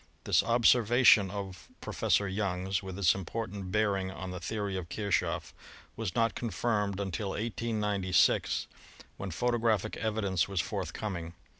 [0.23, 5.53] This observation of Professor Young's, with its important bearing on the the ory of Kirchoff,
[5.95, 8.65] was not confirmed until 1896,
[9.17, 11.33] when photo 107 108 ASTRONOMY graphic evidence was forthcoming.